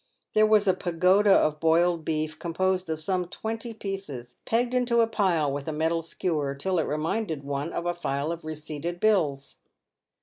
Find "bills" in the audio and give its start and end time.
8.99-9.57